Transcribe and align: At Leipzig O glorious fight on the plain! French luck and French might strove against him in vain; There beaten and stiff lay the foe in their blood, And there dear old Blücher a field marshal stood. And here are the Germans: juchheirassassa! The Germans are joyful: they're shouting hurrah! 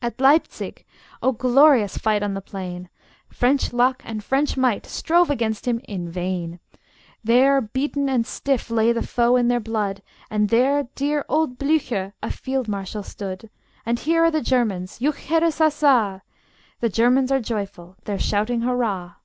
At 0.00 0.18
Leipzig 0.18 0.86
O 1.22 1.30
glorious 1.32 1.98
fight 1.98 2.22
on 2.22 2.32
the 2.32 2.40
plain! 2.40 2.88
French 3.28 3.70
luck 3.74 4.00
and 4.02 4.24
French 4.24 4.56
might 4.56 4.86
strove 4.86 5.28
against 5.28 5.68
him 5.68 5.82
in 5.84 6.10
vain; 6.10 6.58
There 7.22 7.60
beaten 7.60 8.08
and 8.08 8.26
stiff 8.26 8.70
lay 8.70 8.92
the 8.92 9.06
foe 9.06 9.36
in 9.36 9.48
their 9.48 9.60
blood, 9.60 10.00
And 10.30 10.48
there 10.48 10.84
dear 10.94 11.22
old 11.28 11.58
Blücher 11.58 12.14
a 12.22 12.30
field 12.30 12.66
marshal 12.66 13.02
stood. 13.02 13.50
And 13.84 13.98
here 13.98 14.24
are 14.24 14.30
the 14.30 14.40
Germans: 14.40 15.00
juchheirassassa! 15.00 16.22
The 16.80 16.88
Germans 16.88 17.30
are 17.30 17.40
joyful: 17.40 17.96
they're 18.04 18.18
shouting 18.18 18.62
hurrah! 18.62 19.16